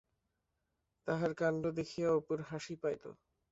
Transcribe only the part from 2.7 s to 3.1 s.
Pile.